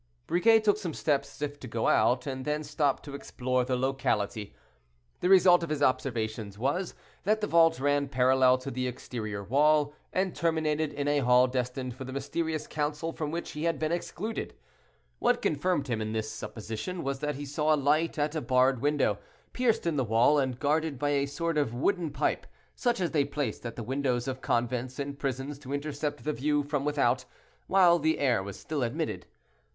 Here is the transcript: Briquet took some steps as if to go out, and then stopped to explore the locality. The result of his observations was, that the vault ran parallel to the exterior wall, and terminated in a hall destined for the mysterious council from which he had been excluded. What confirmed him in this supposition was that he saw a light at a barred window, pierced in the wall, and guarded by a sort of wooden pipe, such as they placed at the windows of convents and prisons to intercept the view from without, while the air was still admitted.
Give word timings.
Briquet 0.25 0.59
took 0.61 0.77
some 0.79 0.95
steps 0.95 1.35
as 1.35 1.43
if 1.43 1.59
to 1.59 1.67
go 1.67 1.87
out, 1.87 2.25
and 2.25 2.43
then 2.43 2.63
stopped 2.63 3.05
to 3.05 3.13
explore 3.13 3.63
the 3.63 3.75
locality. 3.75 4.55
The 5.19 5.29
result 5.29 5.61
of 5.61 5.69
his 5.69 5.83
observations 5.83 6.57
was, 6.57 6.95
that 7.23 7.39
the 7.39 7.45
vault 7.45 7.79
ran 7.79 8.07
parallel 8.07 8.57
to 8.57 8.71
the 8.71 8.87
exterior 8.87 9.43
wall, 9.43 9.93
and 10.11 10.35
terminated 10.35 10.91
in 10.91 11.07
a 11.07 11.19
hall 11.19 11.45
destined 11.45 11.93
for 11.95 12.03
the 12.03 12.11
mysterious 12.13 12.65
council 12.65 13.13
from 13.13 13.29
which 13.29 13.51
he 13.51 13.65
had 13.65 13.77
been 13.77 13.91
excluded. 13.91 14.55
What 15.19 15.39
confirmed 15.39 15.87
him 15.87 16.01
in 16.01 16.13
this 16.13 16.31
supposition 16.31 17.03
was 17.03 17.19
that 17.19 17.35
he 17.35 17.45
saw 17.45 17.75
a 17.75 17.77
light 17.77 18.17
at 18.17 18.33
a 18.33 18.41
barred 18.41 18.81
window, 18.81 19.19
pierced 19.53 19.85
in 19.85 19.97
the 19.97 20.03
wall, 20.03 20.39
and 20.39 20.57
guarded 20.57 20.97
by 20.97 21.09
a 21.11 21.27
sort 21.27 21.59
of 21.59 21.75
wooden 21.75 22.09
pipe, 22.09 22.47
such 22.75 22.99
as 22.99 23.11
they 23.11 23.23
placed 23.23 23.63
at 23.67 23.75
the 23.75 23.83
windows 23.83 24.27
of 24.27 24.41
convents 24.41 24.97
and 24.97 25.19
prisons 25.19 25.59
to 25.59 25.71
intercept 25.71 26.23
the 26.23 26.33
view 26.33 26.63
from 26.63 26.85
without, 26.85 27.25
while 27.67 27.99
the 27.99 28.17
air 28.17 28.41
was 28.41 28.59
still 28.59 28.81
admitted. 28.81 29.27